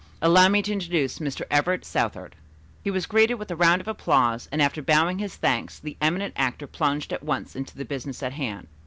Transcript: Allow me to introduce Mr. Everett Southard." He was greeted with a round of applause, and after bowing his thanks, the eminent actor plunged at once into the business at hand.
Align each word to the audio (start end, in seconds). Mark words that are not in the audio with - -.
Allow 0.19 0.47
me 0.49 0.63
to 0.63 0.73
introduce 0.73 1.19
Mr. 1.19 1.43
Everett 1.51 1.85
Southard." 1.85 2.35
He 2.83 2.89
was 2.89 3.05
greeted 3.05 3.35
with 3.35 3.51
a 3.51 3.55
round 3.55 3.81
of 3.81 3.87
applause, 3.87 4.49
and 4.51 4.59
after 4.59 4.81
bowing 4.81 5.19
his 5.19 5.35
thanks, 5.35 5.77
the 5.77 5.95
eminent 6.01 6.33
actor 6.35 6.65
plunged 6.65 7.13
at 7.13 7.21
once 7.21 7.55
into 7.55 7.77
the 7.77 7.85
business 7.85 8.23
at 8.23 8.33
hand. 8.33 8.65